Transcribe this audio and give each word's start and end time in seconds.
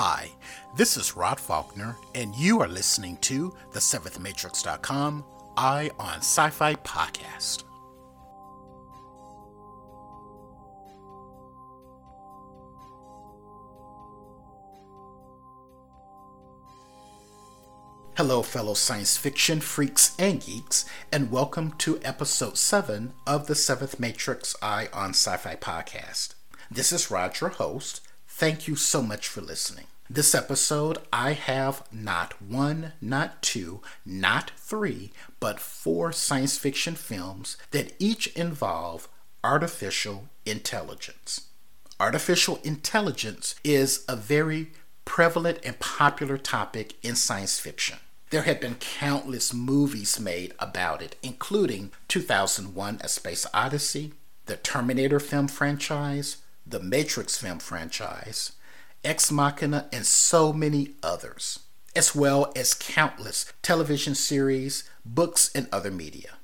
Hi, 0.00 0.30
this 0.76 0.96
is 0.96 1.16
Rod 1.16 1.40
Faulkner, 1.40 1.96
and 2.14 2.32
you 2.36 2.60
are 2.62 2.68
listening 2.68 3.16
to 3.22 3.52
the 3.72 3.80
Seventh 3.80 4.20
Matrix.com 4.20 5.24
Eye 5.56 5.90
on 5.98 6.18
Sci 6.18 6.50
Fi 6.50 6.76
podcast. 6.76 7.64
Hello, 18.16 18.42
fellow 18.44 18.74
science 18.74 19.16
fiction 19.16 19.58
freaks 19.58 20.14
and 20.16 20.40
geeks, 20.40 20.84
and 21.10 21.32
welcome 21.32 21.72
to 21.78 21.98
episode 22.04 22.56
7 22.56 23.14
of 23.26 23.48
the 23.48 23.56
Seventh 23.56 23.98
Matrix 23.98 24.54
Eye 24.62 24.88
on 24.92 25.10
Sci 25.10 25.36
Fi 25.38 25.56
podcast. 25.56 26.34
This 26.70 26.92
is 26.92 27.10
Rod, 27.10 27.40
your 27.40 27.50
host. 27.50 28.07
Thank 28.38 28.68
you 28.68 28.76
so 28.76 29.02
much 29.02 29.26
for 29.26 29.40
listening. 29.40 29.86
This 30.08 30.32
episode, 30.32 30.98
I 31.12 31.32
have 31.32 31.82
not 31.90 32.40
one, 32.40 32.92
not 33.00 33.42
two, 33.42 33.80
not 34.06 34.52
three, 34.56 35.10
but 35.40 35.58
four 35.58 36.12
science 36.12 36.56
fiction 36.56 36.94
films 36.94 37.56
that 37.72 37.94
each 37.98 38.28
involve 38.36 39.08
artificial 39.42 40.28
intelligence. 40.46 41.48
Artificial 41.98 42.60
intelligence 42.62 43.56
is 43.64 44.04
a 44.08 44.14
very 44.14 44.70
prevalent 45.04 45.58
and 45.64 45.80
popular 45.80 46.38
topic 46.38 46.94
in 47.02 47.16
science 47.16 47.58
fiction. 47.58 47.98
There 48.30 48.42
have 48.42 48.60
been 48.60 48.76
countless 48.76 49.52
movies 49.52 50.20
made 50.20 50.54
about 50.60 51.02
it, 51.02 51.16
including 51.24 51.90
2001 52.06 53.00
A 53.00 53.08
Space 53.08 53.48
Odyssey, 53.52 54.12
the 54.46 54.56
Terminator 54.56 55.18
film 55.18 55.48
franchise, 55.48 56.36
the 56.68 56.80
Matrix 56.80 57.38
film 57.38 57.58
franchise, 57.58 58.52
Ex 59.02 59.30
Machina, 59.30 59.88
and 59.92 60.04
so 60.04 60.52
many 60.52 60.94
others, 61.02 61.60
as 61.96 62.14
well 62.14 62.52
as 62.54 62.74
countless 62.74 63.52
television 63.62 64.14
series, 64.14 64.88
books, 65.04 65.50
and 65.54 65.68
other 65.72 65.90
media. 65.90 66.34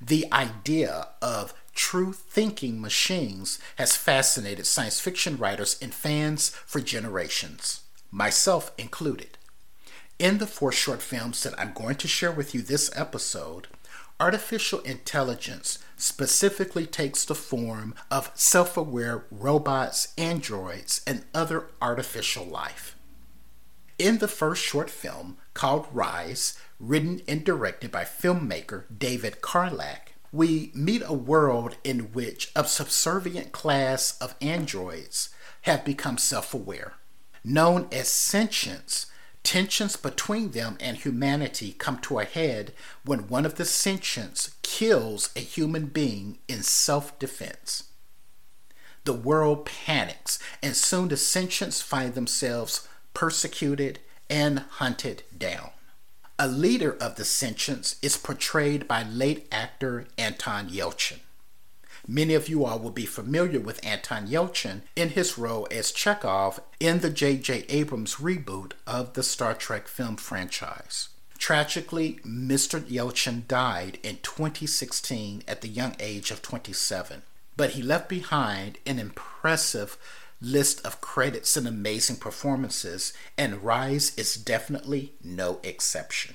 The 0.00 0.26
idea 0.32 1.08
of 1.22 1.54
true 1.74 2.12
thinking 2.12 2.80
machines 2.80 3.58
has 3.76 3.96
fascinated 3.96 4.66
science 4.66 4.98
fiction 4.98 5.36
writers 5.36 5.78
and 5.80 5.94
fans 5.94 6.48
for 6.66 6.80
generations, 6.80 7.82
myself 8.10 8.72
included. 8.76 9.38
In 10.18 10.38
the 10.38 10.46
four 10.46 10.72
short 10.72 11.00
films 11.00 11.42
that 11.44 11.58
I'm 11.58 11.72
going 11.72 11.96
to 11.96 12.08
share 12.08 12.32
with 12.32 12.54
you 12.54 12.62
this 12.62 12.90
episode, 12.96 13.68
artificial 14.18 14.80
intelligence 14.80 15.78
specifically 16.00 16.86
takes 16.86 17.24
the 17.24 17.34
form 17.34 17.94
of 18.10 18.30
self 18.34 18.76
aware 18.76 19.24
robots, 19.30 20.12
androids, 20.16 21.02
and 21.06 21.24
other 21.34 21.66
artificial 21.80 22.44
life. 22.44 22.96
In 23.98 24.18
the 24.18 24.28
first 24.28 24.62
short 24.62 24.88
film, 24.88 25.36
called 25.52 25.86
Rise, 25.92 26.58
written 26.78 27.20
and 27.28 27.44
directed 27.44 27.90
by 27.90 28.04
filmmaker 28.04 28.84
David 28.96 29.42
Karlak, 29.42 30.14
we 30.32 30.70
meet 30.74 31.02
a 31.04 31.12
world 31.12 31.76
in 31.84 32.12
which 32.12 32.50
a 32.56 32.64
subservient 32.64 33.52
class 33.52 34.16
of 34.20 34.34
androids 34.40 35.30
have 35.62 35.84
become 35.84 36.16
self 36.16 36.54
aware. 36.54 36.94
Known 37.44 37.88
as 37.92 38.08
sentients, 38.08 39.06
Tensions 39.42 39.96
between 39.96 40.52
them 40.52 40.76
and 40.80 40.96
humanity 40.96 41.72
come 41.72 41.98
to 42.00 42.18
a 42.18 42.24
head 42.24 42.72
when 43.04 43.28
one 43.28 43.44
of 43.44 43.56
the 43.56 43.64
sentients 43.64 44.54
kills 44.62 45.30
a 45.34 45.40
human 45.40 45.86
being 45.86 46.38
in 46.46 46.62
self 46.62 47.18
defense. 47.18 47.84
The 49.04 49.12
world 49.12 49.64
panics, 49.64 50.38
and 50.62 50.76
soon 50.76 51.08
the 51.08 51.16
sentients 51.16 51.82
find 51.82 52.14
themselves 52.14 52.86
persecuted 53.14 53.98
and 54.28 54.60
hunted 54.60 55.22
down. 55.36 55.70
A 56.38 56.46
leader 56.46 56.96
of 57.00 57.16
the 57.16 57.24
sentients 57.24 57.96
is 58.02 58.16
portrayed 58.16 58.86
by 58.86 59.02
late 59.02 59.48
actor 59.50 60.06
Anton 60.16 60.68
Yelchin. 60.68 61.20
Many 62.12 62.34
of 62.34 62.48
you 62.48 62.64
all 62.64 62.80
will 62.80 62.90
be 62.90 63.06
familiar 63.06 63.60
with 63.60 63.86
Anton 63.86 64.26
Yelchin 64.26 64.82
in 64.96 65.10
his 65.10 65.38
role 65.38 65.68
as 65.70 65.92
Chekov 65.92 66.58
in 66.80 66.98
the 66.98 67.08
J.J. 67.08 67.66
Abrams 67.68 68.16
reboot 68.16 68.72
of 68.84 69.12
the 69.12 69.22
Star 69.22 69.54
Trek 69.54 69.86
film 69.86 70.16
franchise. 70.16 71.10
Tragically, 71.38 72.18
Mr. 72.26 72.80
Yelchin 72.80 73.46
died 73.46 74.00
in 74.02 74.18
2016 74.24 75.44
at 75.46 75.60
the 75.60 75.68
young 75.68 75.94
age 76.00 76.32
of 76.32 76.42
27, 76.42 77.22
but 77.56 77.70
he 77.70 77.82
left 77.82 78.08
behind 78.08 78.78
an 78.84 78.98
impressive 78.98 79.96
list 80.40 80.84
of 80.84 81.00
credits 81.00 81.56
and 81.56 81.68
amazing 81.68 82.16
performances, 82.16 83.12
and 83.38 83.62
Rise 83.62 84.18
is 84.18 84.34
definitely 84.34 85.12
no 85.22 85.60
exception. 85.62 86.34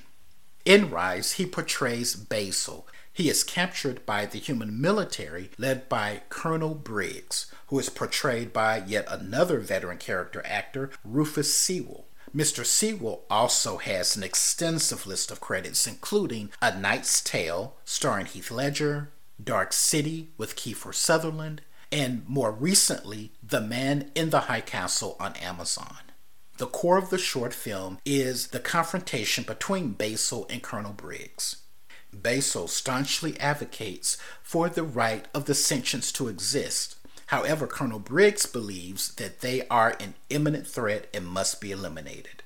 In 0.64 0.88
Rise, 0.88 1.32
he 1.32 1.44
portrays 1.44 2.16
Basil, 2.16 2.88
he 3.16 3.30
is 3.30 3.42
captured 3.42 4.04
by 4.04 4.26
the 4.26 4.38
human 4.38 4.78
military 4.78 5.50
led 5.56 5.88
by 5.88 6.20
Colonel 6.28 6.74
Briggs, 6.74 7.50
who 7.68 7.78
is 7.78 7.88
portrayed 7.88 8.52
by 8.52 8.84
yet 8.86 9.06
another 9.08 9.58
veteran 9.58 9.96
character 9.96 10.42
actor, 10.44 10.90
Rufus 11.02 11.54
Sewell. 11.54 12.08
Mr. 12.34 12.62
Sewell 12.62 13.24
also 13.30 13.78
has 13.78 14.16
an 14.16 14.22
extensive 14.22 15.06
list 15.06 15.30
of 15.30 15.40
credits, 15.40 15.86
including 15.86 16.50
A 16.60 16.78
Knight's 16.78 17.22
Tale, 17.22 17.74
starring 17.86 18.26
Heath 18.26 18.50
Ledger, 18.50 19.08
Dark 19.42 19.72
City 19.72 20.28
with 20.36 20.54
Kiefer 20.54 20.94
Sutherland, 20.94 21.62
and 21.90 22.22
more 22.28 22.52
recently, 22.52 23.32
The 23.42 23.62
Man 23.62 24.10
in 24.14 24.28
the 24.28 24.40
High 24.40 24.60
Castle 24.60 25.16
on 25.18 25.36
Amazon. 25.36 26.00
The 26.58 26.66
core 26.66 26.98
of 26.98 27.08
the 27.08 27.16
short 27.16 27.54
film 27.54 27.98
is 28.04 28.48
the 28.48 28.60
confrontation 28.60 29.44
between 29.44 29.92
Basil 29.92 30.46
and 30.50 30.62
Colonel 30.62 30.92
Briggs. 30.92 31.62
Basil 32.22 32.68
staunchly 32.68 33.38
advocates 33.40 34.16
for 34.42 34.68
the 34.68 34.82
right 34.82 35.26
of 35.34 35.44
the 35.46 35.54
sentients 35.54 36.12
to 36.14 36.28
exist. 36.28 36.96
However, 37.26 37.66
Colonel 37.66 37.98
Briggs 37.98 38.46
believes 38.46 39.14
that 39.16 39.40
they 39.40 39.66
are 39.68 39.96
an 39.98 40.14
imminent 40.30 40.66
threat 40.66 41.08
and 41.12 41.26
must 41.26 41.60
be 41.60 41.72
eliminated. 41.72 42.42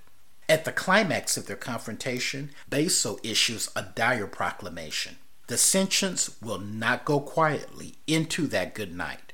At 0.48 0.64
the 0.64 0.72
climax 0.72 1.36
of 1.36 1.46
their 1.46 1.56
confrontation, 1.56 2.50
Basil 2.68 3.20
issues 3.22 3.70
a 3.76 3.82
dire 3.82 4.26
proclamation. 4.26 5.16
The 5.46 5.56
sentients 5.56 6.40
will 6.42 6.58
not 6.58 7.04
go 7.04 7.20
quietly 7.20 7.94
into 8.06 8.46
that 8.48 8.74
good 8.74 8.94
night. 8.94 9.32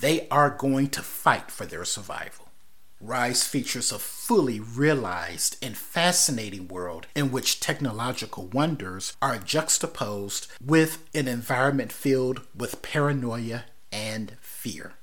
They 0.00 0.28
are 0.28 0.50
going 0.50 0.90
to 0.90 1.02
fight 1.02 1.50
for 1.50 1.66
their 1.66 1.84
survival. 1.84 2.47
Rise 3.00 3.44
features 3.46 3.92
a 3.92 3.98
fully 3.98 4.58
realized 4.58 5.56
and 5.62 5.76
fascinating 5.76 6.66
world 6.66 7.06
in 7.14 7.30
which 7.30 7.60
technological 7.60 8.46
wonders 8.48 9.16
are 9.22 9.38
juxtaposed 9.38 10.48
with 10.64 11.04
an 11.14 11.28
environment 11.28 11.92
filled 11.92 12.40
with 12.56 12.82
paranoia 12.82 13.64
and 13.92 14.32
fear. 14.40 14.94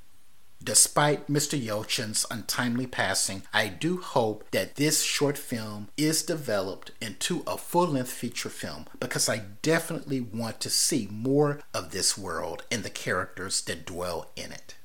Despite 0.62 1.28
Mr. 1.28 1.62
Yelchin's 1.62 2.26
untimely 2.32 2.88
passing, 2.88 3.44
I 3.54 3.68
do 3.68 3.98
hope 3.98 4.50
that 4.50 4.76
this 4.76 5.04
short 5.04 5.38
film 5.38 5.90
is 5.96 6.24
developed 6.24 6.92
into 7.00 7.44
a 7.46 7.56
full 7.56 7.88
length 7.88 8.12
feature 8.12 8.50
film 8.50 8.88
because 9.00 9.30
I 9.30 9.44
definitely 9.62 10.20
want 10.22 10.60
to 10.62 10.70
see 10.72 11.08
more 11.12 11.60
of 11.74 11.92
this 11.92 12.18
world 12.18 12.64
and 12.72 12.84
the 12.84 12.90
characters 12.90 13.62
that 13.62 13.86
dwell 13.86 14.32
in 14.36 14.52
it. 14.52 14.76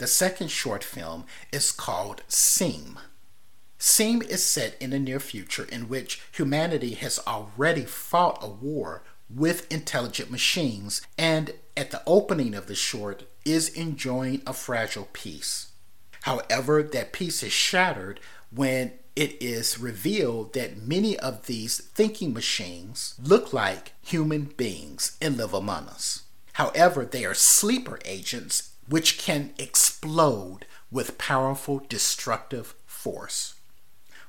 The 0.00 0.06
second 0.06 0.48
short 0.48 0.82
film 0.82 1.26
is 1.52 1.72
called 1.72 2.22
Seam. 2.26 2.98
Seam 3.76 4.22
is 4.22 4.42
set 4.42 4.74
in 4.80 4.90
the 4.90 4.98
near 4.98 5.20
future 5.20 5.64
in 5.70 5.90
which 5.90 6.22
humanity 6.32 6.94
has 6.94 7.20
already 7.26 7.84
fought 7.84 8.42
a 8.42 8.48
war 8.48 9.02
with 9.28 9.70
intelligent 9.70 10.30
machines 10.30 11.02
and 11.18 11.52
at 11.76 11.90
the 11.90 12.00
opening 12.06 12.54
of 12.54 12.66
the 12.66 12.74
short 12.74 13.24
is 13.44 13.68
enjoying 13.68 14.40
a 14.46 14.54
fragile 14.54 15.08
peace. 15.12 15.72
However, 16.22 16.82
that 16.82 17.12
peace 17.12 17.42
is 17.42 17.52
shattered 17.52 18.20
when 18.50 18.92
it 19.14 19.36
is 19.38 19.78
revealed 19.78 20.54
that 20.54 20.78
many 20.78 21.18
of 21.18 21.44
these 21.44 21.76
thinking 21.78 22.32
machines 22.32 23.16
look 23.22 23.52
like 23.52 23.92
human 24.00 24.44
beings 24.44 25.18
and 25.20 25.36
live 25.36 25.52
among 25.52 25.88
us. 25.88 26.22
However, 26.54 27.04
they 27.04 27.26
are 27.26 27.34
sleeper 27.34 27.98
agents 28.06 28.69
which 28.90 29.18
can 29.18 29.54
explode 29.56 30.66
with 30.90 31.16
powerful 31.16 31.82
destructive 31.88 32.74
force. 32.84 33.54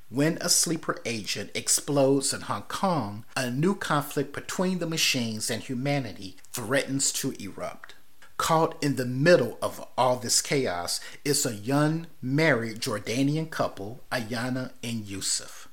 When 0.10 0.38
a 0.40 0.50
sleeper 0.50 1.02
agent 1.04 1.50
explodes 1.56 2.34
in 2.34 2.42
Hong 2.42 2.64
Kong, 2.64 3.26
a 3.36 3.50
new 3.50 3.74
conflict 3.74 4.34
between 4.34 4.78
the 4.80 4.88
machines 4.88 5.50
and 5.50 5.64
humanity 5.64 6.38
threatens 6.52 7.12
to 7.14 7.34
erupt. 7.40 7.96
Caught 8.38 8.82
in 8.84 8.98
the 8.98 9.06
middle 9.06 9.58
of 9.62 9.84
all 9.98 10.18
this 10.18 10.42
chaos 10.42 11.00
is 11.26 11.46
a 11.46 11.56
young 11.56 12.08
married 12.22 12.82
Jordanian 12.82 13.50
couple, 13.50 14.02
Ayana 14.12 14.72
and 14.84 15.06
Yusuf. 15.06 15.70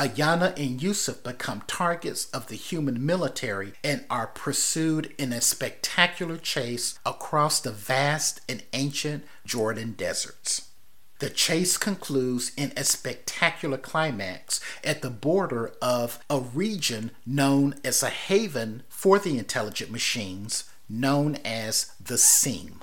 Ayana 0.00 0.58
and 0.58 0.82
Yusuf 0.82 1.22
become 1.22 1.62
targets 1.66 2.24
of 2.30 2.46
the 2.46 2.56
human 2.56 3.04
military 3.04 3.74
and 3.84 4.06
are 4.08 4.28
pursued 4.28 5.12
in 5.18 5.30
a 5.30 5.42
spectacular 5.42 6.38
chase 6.38 6.98
across 7.04 7.60
the 7.60 7.70
vast 7.70 8.40
and 8.48 8.62
ancient 8.72 9.26
Jordan 9.44 9.92
deserts. 9.92 10.70
The 11.18 11.28
chase 11.28 11.76
concludes 11.76 12.50
in 12.56 12.72
a 12.78 12.84
spectacular 12.84 13.76
climax 13.76 14.58
at 14.82 15.02
the 15.02 15.10
border 15.10 15.74
of 15.82 16.18
a 16.30 16.40
region 16.40 17.10
known 17.26 17.74
as 17.84 18.02
a 18.02 18.08
haven 18.08 18.84
for 18.88 19.18
the 19.18 19.36
intelligent 19.36 19.90
machines, 19.90 20.64
known 20.88 21.36
as 21.44 21.92
the 22.02 22.16
Seam. 22.16 22.80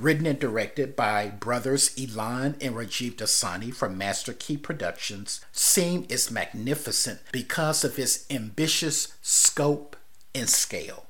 Written 0.00 0.26
and 0.26 0.38
directed 0.38 0.96
by 0.96 1.28
brothers 1.28 1.94
Ilan 1.96 2.56
and 2.60 2.74
Rajiv 2.74 3.16
Dasani 3.16 3.72
from 3.72 3.98
Master 3.98 4.32
Key 4.32 4.56
Productions, 4.56 5.44
Seam 5.52 6.06
is 6.08 6.30
magnificent 6.30 7.20
because 7.30 7.84
of 7.84 7.98
its 7.98 8.24
ambitious 8.30 9.14
scope 9.20 9.96
and 10.34 10.48
scale. 10.48 11.06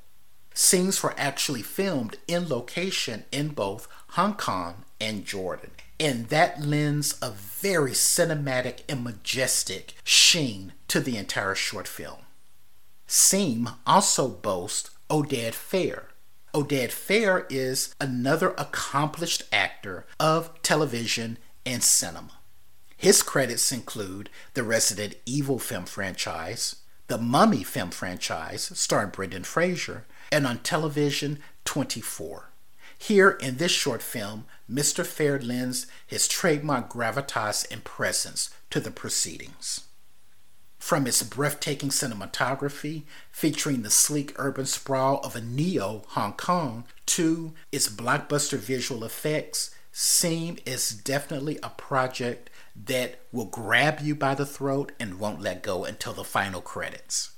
Scenes 0.55 1.03
were 1.03 1.15
actually 1.17 1.63
filmed 1.63 2.17
in 2.27 2.49
location 2.49 3.25
in 3.31 3.49
both 3.49 3.87
Hong 4.09 4.35
Kong 4.35 4.85
and 5.01 5.25
Jordan 5.25 5.71
and 6.01 6.29
that 6.29 6.63
lends 6.63 7.19
a 7.21 7.31
very 7.31 7.91
cinematic 7.91 8.81
and 8.89 9.05
majestic 9.05 9.93
sheen 10.03 10.73
to 10.89 10.99
the 10.99 11.19
entire 11.19 11.55
short 11.55 11.87
film. 11.87 12.21
Seam 13.07 13.69
also 13.87 14.27
boasts 14.27 14.91
Oded 15.11 15.53
Fehr. 15.53 16.05
Oded 16.53 16.89
Fehr 16.89 17.47
is 17.49 17.95
another 18.01 18.55
accomplished 18.59 19.45
actor 19.53 20.05
of 20.19 20.51
television 20.63 21.39
and 21.65 21.81
cinema. 21.81 22.41
His 22.97 23.23
credits 23.23 23.71
include 23.71 24.31
the 24.55 24.65
Resident 24.65 25.15
Evil 25.25 25.61
film 25.61 25.85
franchise, 25.85 26.77
the 27.07 27.19
Mummy 27.19 27.63
film 27.63 27.91
franchise 27.91 28.73
starring 28.75 29.11
Brendan 29.11 29.45
Fraser, 29.45 30.07
and 30.33 30.45
on 30.45 30.59
television 30.59 31.39
24. 31.67 32.51
Here 32.99 33.31
in 33.31 33.57
this 33.59 33.73
short 33.73 34.03
film, 34.03 34.45
Mr. 34.69 35.05
Fehr 35.05 35.41
lends 35.43 35.87
his 36.05 36.27
trademark 36.27 36.93
gravitas 36.93 37.65
and 37.71 37.85
presence 37.85 38.51
to 38.71 38.81
the 38.81 38.91
proceedings. 38.91 39.83
From 40.81 41.07
its 41.07 41.23
breathtaking 41.23 41.91
cinematography, 41.91 43.03
featuring 43.31 43.83
the 43.83 43.91
sleek 43.91 44.33
urban 44.37 44.67
sprawl 44.67 45.21
of 45.23 45.37
a 45.37 45.41
neo 45.41 46.03
Hong 46.09 46.33
Kong, 46.33 46.85
to 47.07 47.53
its 47.71 47.89
blockbuster 47.89 48.59
visual 48.59 49.05
effects, 49.05 49.73
Seam 49.93 50.57
is 50.65 50.91
definitely 50.91 51.59
a 51.63 51.69
project 51.69 52.49
that 52.75 53.21
will 53.31 53.45
grab 53.45 54.01
you 54.01 54.15
by 54.15 54.35
the 54.35 54.47
throat 54.47 54.93
and 54.99 55.21
won't 55.21 55.43
let 55.43 55.63
go 55.63 55.85
until 55.85 56.15
the 56.15 56.25
final 56.25 56.63
credits. 56.63 57.33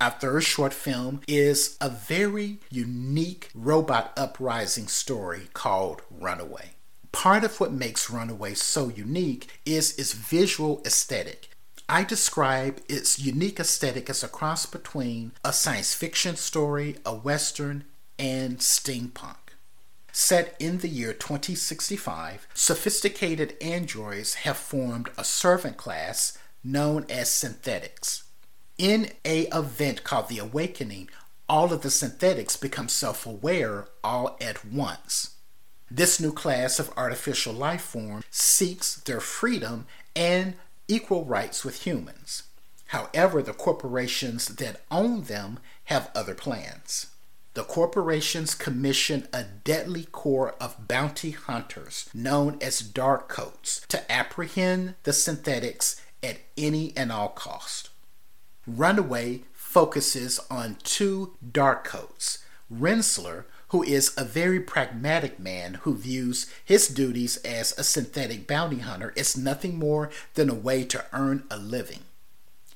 Our 0.00 0.10
third 0.10 0.44
short 0.44 0.72
film 0.72 1.22
is 1.26 1.76
a 1.80 1.88
very 1.88 2.60
unique 2.70 3.50
robot 3.54 4.12
uprising 4.16 4.86
story 4.86 5.48
called 5.54 6.02
Runaway. 6.10 6.70
Part 7.10 7.44
of 7.44 7.58
what 7.58 7.72
makes 7.72 8.10
Runaway 8.10 8.54
so 8.54 8.88
unique 8.88 9.60
is 9.66 9.98
its 9.98 10.12
visual 10.12 10.82
aesthetic. 10.84 11.48
I 11.88 12.02
describe 12.02 12.80
its 12.88 13.18
unique 13.18 13.60
aesthetic 13.60 14.08
as 14.08 14.22
a 14.22 14.28
cross 14.28 14.64
between 14.64 15.32
a 15.44 15.52
science 15.52 15.92
fiction 15.92 16.36
story, 16.36 16.96
a 17.04 17.14
western, 17.14 17.84
and 18.18 18.58
steampunk. 18.58 19.36
Set 20.10 20.56
in 20.58 20.78
the 20.78 20.88
year 20.88 21.12
2065, 21.12 22.46
sophisticated 22.54 23.56
androids 23.60 24.34
have 24.34 24.56
formed 24.56 25.10
a 25.18 25.24
servant 25.24 25.76
class 25.76 26.38
known 26.62 27.04
as 27.10 27.30
synthetics. 27.30 28.22
In 28.78 29.10
a 29.24 29.42
event 29.48 30.04
called 30.04 30.28
the 30.28 30.38
awakening, 30.38 31.10
all 31.48 31.72
of 31.72 31.82
the 31.82 31.90
synthetics 31.90 32.56
become 32.56 32.88
self-aware 32.88 33.88
all 34.02 34.38
at 34.40 34.64
once. 34.64 35.34
This 35.90 36.18
new 36.18 36.32
class 36.32 36.78
of 36.78 36.90
artificial 36.96 37.52
life 37.52 37.82
form 37.82 38.24
seeks 38.30 38.96
their 38.96 39.20
freedom 39.20 39.86
and 40.16 40.54
equal 40.88 41.24
rights 41.24 41.64
with 41.64 41.82
humans. 41.82 42.44
However, 42.88 43.42
the 43.42 43.52
corporations 43.52 44.46
that 44.46 44.82
own 44.90 45.22
them 45.22 45.58
have 45.84 46.10
other 46.14 46.34
plans. 46.34 47.08
The 47.54 47.64
corporations 47.64 48.54
commission 48.54 49.28
a 49.32 49.44
deadly 49.44 50.04
corps 50.04 50.56
of 50.60 50.88
bounty 50.88 51.30
hunters 51.30 52.08
known 52.12 52.58
as 52.60 52.80
dark 52.80 53.28
coats 53.28 53.84
to 53.88 54.10
apprehend 54.10 54.96
the 55.04 55.12
synthetics 55.12 56.00
at 56.22 56.38
any 56.56 56.92
and 56.96 57.12
all 57.12 57.28
cost. 57.28 57.90
Runaway 58.66 59.42
focuses 59.52 60.40
on 60.50 60.78
two 60.82 61.36
dark 61.52 61.84
coats 61.84 62.44
Rensler, 62.72 63.44
who 63.68 63.82
is 63.82 64.12
a 64.16 64.24
very 64.24 64.60
pragmatic 64.60 65.38
man 65.38 65.74
who 65.82 65.96
views 65.96 66.46
his 66.64 66.88
duties 66.88 67.36
as 67.38 67.76
a 67.78 67.84
synthetic 67.84 68.46
bounty 68.46 68.78
hunter 68.78 69.12
as 69.16 69.36
nothing 69.36 69.78
more 69.78 70.10
than 70.34 70.48
a 70.48 70.54
way 70.54 70.84
to 70.84 71.04
earn 71.12 71.44
a 71.50 71.56
living. 71.56 72.00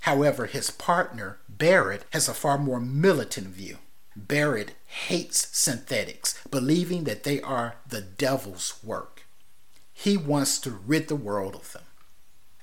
However, 0.00 0.46
his 0.46 0.70
partner, 0.70 1.38
Barrett, 1.48 2.04
has 2.12 2.28
a 2.28 2.34
far 2.34 2.58
more 2.58 2.80
militant 2.80 3.48
view. 3.48 3.78
Barrett 4.16 4.72
hates 4.86 5.48
synthetics, 5.56 6.40
believing 6.50 7.04
that 7.04 7.24
they 7.24 7.40
are 7.40 7.76
the 7.88 8.00
devil's 8.00 8.74
work. 8.82 9.24
He 9.92 10.16
wants 10.16 10.58
to 10.60 10.70
rid 10.70 11.08
the 11.08 11.16
world 11.16 11.54
of 11.54 11.72
them. 11.72 11.82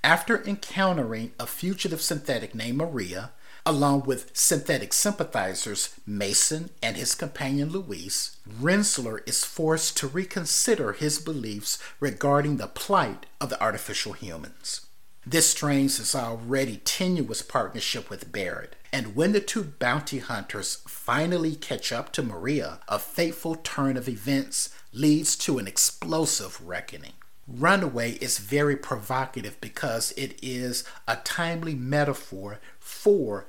After 0.04 0.44
encountering 0.45 1.31
a 1.39 1.48
fugitive 1.48 2.01
synthetic 2.01 2.54
named 2.54 2.77
Maria, 2.77 3.31
along 3.65 4.03
with 4.03 4.29
synthetic 4.33 4.94
sympathizers 4.94 6.00
Mason 6.06 6.69
and 6.83 6.95
his 6.95 7.15
companion 7.15 7.69
Louise, 7.69 8.38
Rensler 8.47 9.27
is 9.27 9.44
forced 9.44 9.97
to 9.97 10.07
reconsider 10.07 10.94
his 10.94 11.19
beliefs 11.19 11.79
regarding 12.00 12.57
the 12.57 12.67
plight 12.67 13.25
of 13.41 13.50
the 13.50 13.62
artificial 13.62 14.13
humans. 14.13 14.85
This 15.25 15.50
strains 15.50 15.97
his 15.97 16.13
already 16.13 16.77
tenuous 16.77 17.41
partnership 17.41 18.12
with 18.12 18.31
Barrett, 18.31 18.75
and 18.94 19.15
when 19.15 19.31
the 19.31 19.41
two 19.41 19.63
bounty 19.63 20.19
hunters 20.19 20.83
finally 20.88 21.56
catch 21.56 21.91
up 21.91 22.12
to 22.13 22.21
Maria, 22.21 22.79
a 22.88 23.00
fateful 23.00 23.56
turn 23.56 23.97
of 23.97 24.07
events 24.07 24.69
leads 24.94 25.35
to 25.38 25.57
an 25.57 25.67
explosive 25.67 26.62
reckoning. 26.62 27.13
Runaway 27.47 28.13
is 28.13 28.38
very 28.38 28.75
provocative 28.75 29.59
because 29.62 30.12
it 30.15 30.38
is 30.44 30.83
a 31.07 31.17
timely 31.17 31.75
metaphor 31.75 32.59
for 32.79 33.47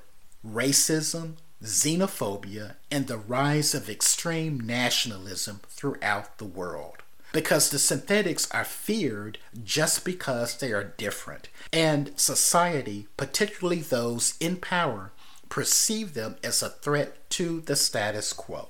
racism, 0.52 1.34
xenophobia, 1.62 2.76
and 2.90 3.06
the 3.06 3.18
rise 3.18 3.74
of 3.74 3.88
extreme 3.88 4.60
nationalism 4.60 5.60
throughout 5.68 6.38
the 6.38 6.44
world. 6.44 7.02
Because 7.32 7.70
the 7.70 7.78
synthetics 7.78 8.50
are 8.50 8.64
feared 8.64 9.38
just 9.62 10.04
because 10.04 10.56
they 10.58 10.72
are 10.72 10.94
different, 10.96 11.48
and 11.72 12.12
society, 12.16 13.08
particularly 13.16 13.80
those 13.80 14.34
in 14.40 14.56
power, 14.56 15.12
perceive 15.48 16.14
them 16.14 16.36
as 16.42 16.62
a 16.62 16.70
threat 16.70 17.28
to 17.30 17.60
the 17.62 17.76
status 17.76 18.32
quo. 18.32 18.68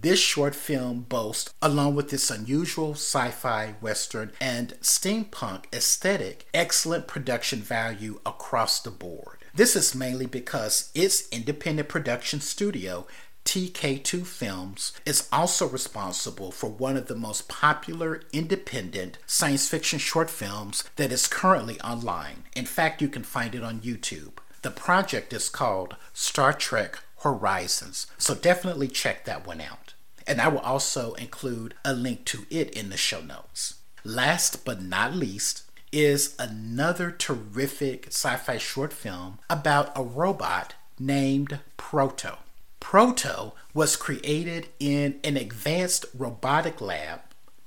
This 0.00 0.18
short 0.18 0.54
film 0.54 1.02
boasts, 1.02 1.52
along 1.60 1.94
with 1.94 2.10
its 2.12 2.30
unusual 2.30 2.92
sci 2.92 3.30
fi, 3.32 3.74
western, 3.82 4.32
and 4.40 4.74
steampunk 4.80 5.64
aesthetic, 5.74 6.46
excellent 6.54 7.06
production 7.06 7.60
value 7.60 8.18
across 8.24 8.80
the 8.80 8.90
board. 8.90 9.39
This 9.54 9.76
is 9.76 9.94
mainly 9.94 10.26
because 10.26 10.90
its 10.94 11.28
independent 11.30 11.88
production 11.88 12.40
studio, 12.40 13.06
TK2 13.44 14.26
Films, 14.26 14.92
is 15.04 15.28
also 15.32 15.68
responsible 15.68 16.50
for 16.50 16.70
one 16.70 16.96
of 16.96 17.06
the 17.06 17.14
most 17.14 17.48
popular 17.48 18.22
independent 18.32 19.18
science 19.26 19.68
fiction 19.68 19.98
short 19.98 20.30
films 20.30 20.84
that 20.96 21.12
is 21.12 21.26
currently 21.26 21.80
online. 21.80 22.44
In 22.54 22.66
fact, 22.66 23.02
you 23.02 23.08
can 23.08 23.22
find 23.22 23.54
it 23.54 23.62
on 23.62 23.80
YouTube. 23.80 24.38
The 24.62 24.70
project 24.70 25.32
is 25.32 25.48
called 25.48 25.96
Star 26.12 26.52
Trek 26.52 26.98
Horizons, 27.18 28.06
so 28.18 28.34
definitely 28.34 28.88
check 28.88 29.24
that 29.24 29.46
one 29.46 29.60
out 29.60 29.94
and 30.30 30.40
I 30.40 30.46
will 30.46 30.60
also 30.60 31.14
include 31.14 31.74
a 31.84 31.92
link 31.92 32.24
to 32.26 32.46
it 32.50 32.70
in 32.70 32.90
the 32.90 32.96
show 32.96 33.20
notes. 33.20 33.74
Last 34.04 34.64
but 34.64 34.80
not 34.80 35.14
least 35.14 35.64
is 35.92 36.34
another 36.38 37.10
terrific 37.10 38.06
sci 38.08 38.36
fi 38.36 38.58
short 38.58 38.92
film 38.92 39.38
about 39.48 39.90
a 39.96 40.02
robot 40.02 40.74
named 40.98 41.60
Proto. 41.76 42.38
Proto 42.78 43.52
was 43.74 43.96
created 43.96 44.68
in 44.78 45.20
an 45.22 45.36
advanced 45.36 46.06
robotic 46.16 46.80
lab 46.80 47.20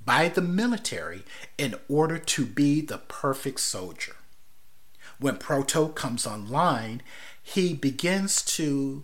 by 0.06 0.28
the 0.28 0.42
military 0.42 1.24
in 1.58 1.76
order 1.88 2.18
to 2.18 2.46
be 2.46 2.82
the 2.82 2.98
perfect 2.98 3.60
soldier. 3.60 4.16
When 5.20 5.38
Proto 5.38 5.90
comes 5.90 6.28
online, 6.28 7.02
he 7.42 7.74
begins 7.74 8.42
to 8.58 9.04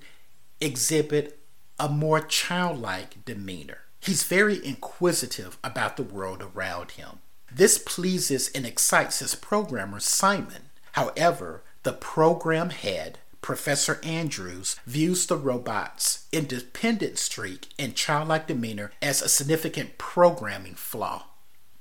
exhibit 0.60 1.40
a 1.80 1.88
more 1.88 2.20
childlike 2.20 3.24
demeanor. 3.24 3.80
He's 4.02 4.24
very 4.24 4.66
inquisitive 4.66 5.58
about 5.64 5.96
the 5.98 6.04
world 6.04 6.42
around 6.42 6.92
him. 6.92 7.20
This 7.52 7.78
pleases 7.78 8.50
and 8.54 8.66
excites 8.66 9.20
his 9.20 9.36
programmer, 9.36 10.00
Simon. 10.00 10.70
However, 10.94 11.64
the 11.84 11.94
program 11.94 12.70
head, 12.70 13.20
Professor 13.42 14.00
Andrews, 14.04 14.76
views 14.86 15.26
the 15.26 15.38
robot's 15.38 16.28
independent 16.32 17.18
streak 17.18 17.68
and 17.80 17.96
childlike 17.96 18.48
demeanor 18.48 18.92
as 19.02 19.22
a 19.22 19.30
significant 19.30 19.98
programming 19.98 20.76
flaw. 20.76 21.26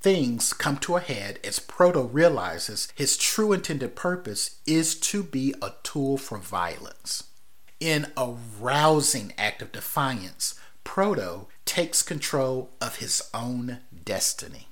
things 0.00 0.52
come 0.52 0.76
to 0.78 0.96
a 0.96 1.00
head 1.00 1.38
as 1.44 1.58
Proto 1.58 2.02
realizes 2.02 2.88
his 2.94 3.16
true 3.16 3.52
intended 3.52 3.96
purpose 3.96 4.60
is 4.66 4.94
to 4.94 5.22
be 5.22 5.54
a 5.60 5.72
tool 5.82 6.16
for 6.16 6.38
violence. 6.38 7.24
In 7.80 8.06
a 8.16 8.34
rousing 8.60 9.32
act 9.36 9.62
of 9.62 9.72
defiance, 9.72 10.58
Proto 10.84 11.46
takes 11.64 12.02
control 12.02 12.70
of 12.80 12.96
his 12.96 13.22
own 13.34 13.80
destiny. 14.04 14.67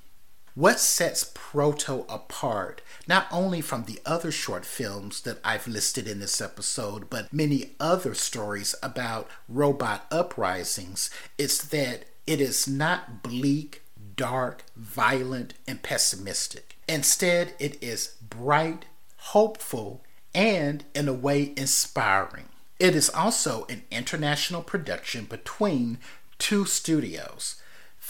What 0.57 0.79
sets 0.79 1.33
Proto 1.35 2.03
apart, 2.09 2.81
not 3.07 3.27
only 3.29 3.61
from 3.61 3.83
the 3.83 3.99
other 4.07 4.31
short 4.31 4.65
films 4.65 5.21
that 5.21 5.37
I've 5.43 5.67
listed 5.67 6.07
in 6.07 6.19
this 6.19 6.41
episode, 6.41 7.11
but 7.11 7.31
many 7.31 7.75
other 7.79 8.15
stories 8.15 8.73
about 8.81 9.29
robot 9.47 10.07
uprisings, 10.09 11.11
is 11.37 11.59
that 11.69 12.05
it 12.25 12.41
is 12.41 12.67
not 12.67 13.21
bleak, 13.21 13.83
dark, 14.15 14.63
violent, 14.75 15.53
and 15.67 15.83
pessimistic. 15.83 16.75
Instead, 16.89 17.53
it 17.59 17.77
is 17.79 18.15
bright, 18.27 18.85
hopeful, 19.17 20.03
and 20.33 20.85
in 20.95 21.07
a 21.07 21.13
way 21.13 21.53
inspiring. 21.55 22.49
It 22.79 22.95
is 22.95 23.11
also 23.11 23.67
an 23.69 23.83
international 23.91 24.63
production 24.63 25.25
between 25.25 25.99
two 26.39 26.65
studios 26.65 27.61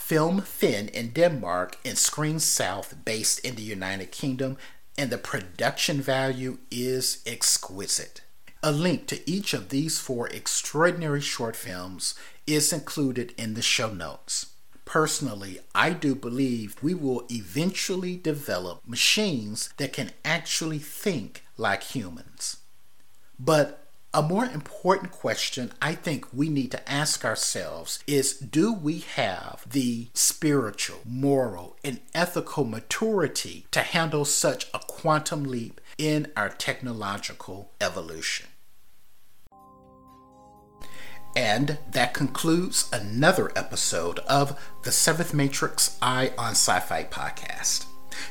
Film 0.07 0.39
Finn 0.39 0.87
in 0.87 1.09
Denmark 1.09 1.79
and 1.83 1.97
Screen 1.97 2.39
South 2.39 2.95
based 3.03 3.39
in 3.39 3.55
the 3.55 3.61
United 3.61 4.09
Kingdom, 4.09 4.55
and 4.97 5.09
the 5.09 5.17
production 5.17 5.99
value 5.99 6.59
is 6.71 7.21
exquisite. 7.25 8.21
A 8.63 8.71
link 8.71 9.07
to 9.07 9.29
each 9.29 9.53
of 9.53 9.67
these 9.67 9.99
four 9.99 10.29
extraordinary 10.29 11.19
short 11.19 11.57
films 11.57 12.15
is 12.47 12.71
included 12.71 13.33
in 13.37 13.53
the 13.53 13.61
show 13.61 13.91
notes. 13.91 14.53
Personally, 14.85 15.59
I 15.75 15.89
do 15.89 16.15
believe 16.15 16.81
we 16.81 16.93
will 16.93 17.27
eventually 17.29 18.15
develop 18.15 18.87
machines 18.87 19.73
that 19.75 19.91
can 19.91 20.11
actually 20.23 20.79
think 20.79 21.43
like 21.57 21.83
humans. 21.83 22.55
But 23.37 23.86
a 24.13 24.21
more 24.21 24.45
important 24.45 25.11
question 25.11 25.71
I 25.81 25.93
think 25.93 26.27
we 26.33 26.49
need 26.49 26.71
to 26.71 26.91
ask 26.91 27.25
ourselves 27.25 27.99
is 28.07 28.33
do 28.33 28.73
we 28.73 28.99
have 28.99 29.65
the 29.69 30.07
spiritual, 30.13 30.99
moral, 31.05 31.77
and 31.83 31.99
ethical 32.15 32.63
maturity 32.63 33.67
to 33.71 33.81
handle 33.81 34.25
such 34.25 34.67
a 34.73 34.79
quantum 34.79 35.43
leap 35.43 35.81
in 35.97 36.31
our 36.37 36.49
technological 36.49 37.71
evolution? 37.81 38.47
And 41.35 41.77
that 41.91 42.13
concludes 42.13 42.89
another 42.91 43.51
episode 43.55 44.19
of 44.19 44.59
the 44.83 44.91
Seventh 44.91 45.33
Matrix 45.33 45.97
Eye 46.01 46.31
on 46.37 46.51
Sci 46.51 46.79
Fi 46.79 47.03
podcast. 47.03 47.85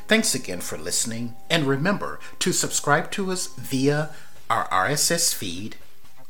Thanks 0.08 0.34
again 0.34 0.60
for 0.60 0.76
listening, 0.76 1.36
and 1.48 1.64
remember 1.64 2.18
to 2.40 2.52
subscribe 2.52 3.12
to 3.12 3.30
us 3.30 3.46
via 3.54 4.10
our 4.48 4.68
RSS 4.68 5.34
feed, 5.34 5.76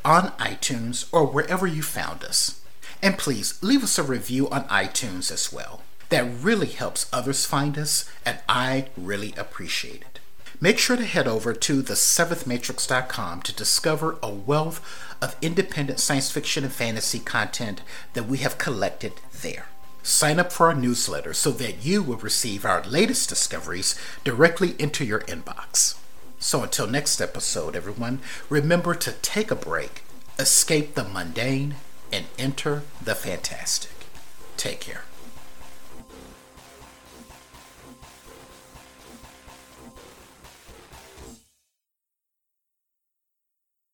on 0.04 0.30
iTunes, 0.32 1.08
or 1.12 1.26
wherever 1.26 1.66
you 1.66 1.82
found 1.82 2.24
us. 2.24 2.60
And 3.02 3.18
please 3.18 3.62
leave 3.62 3.82
us 3.82 3.98
a 3.98 4.02
review 4.02 4.48
on 4.48 4.64
iTunes 4.64 5.30
as 5.30 5.52
well. 5.52 5.82
That 6.08 6.26
really 6.40 6.68
helps 6.68 7.08
others 7.12 7.44
find 7.44 7.76
us, 7.76 8.10
and 8.24 8.38
I 8.48 8.88
really 8.96 9.34
appreciate 9.36 10.02
it. 10.02 10.20
Make 10.60 10.78
sure 10.78 10.96
to 10.96 11.04
head 11.04 11.28
over 11.28 11.52
to 11.52 11.82
the7thmatrix.com 11.82 13.42
to 13.42 13.54
discover 13.54 14.16
a 14.22 14.30
wealth 14.30 14.80
of 15.20 15.36
independent 15.42 16.00
science 16.00 16.30
fiction 16.30 16.64
and 16.64 16.72
fantasy 16.72 17.18
content 17.18 17.82
that 18.14 18.26
we 18.26 18.38
have 18.38 18.56
collected 18.56 19.12
there. 19.42 19.66
Sign 20.02 20.38
up 20.38 20.52
for 20.52 20.68
our 20.68 20.74
newsletter 20.74 21.34
so 21.34 21.50
that 21.50 21.84
you 21.84 22.02
will 22.02 22.16
receive 22.16 22.64
our 22.64 22.82
latest 22.84 23.28
discoveries 23.28 23.98
directly 24.24 24.74
into 24.78 25.04
your 25.04 25.20
inbox. 25.22 25.96
So 26.38 26.62
until 26.62 26.86
next 26.86 27.20
episode, 27.20 27.74
everyone, 27.74 28.20
remember 28.48 28.94
to 28.94 29.12
take 29.12 29.50
a 29.50 29.56
break, 29.56 30.02
escape 30.38 30.94
the 30.94 31.04
mundane, 31.04 31.76
and 32.12 32.26
enter 32.38 32.82
the 33.02 33.14
fantastic. 33.14 33.90
Take 34.56 34.80
care. 34.80 35.05